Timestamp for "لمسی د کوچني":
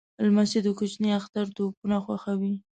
0.25-1.09